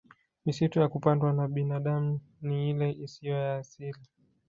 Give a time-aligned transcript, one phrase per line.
[0.45, 3.99] Misitu ya kupandwa na binadami ni ile isiyo ya asili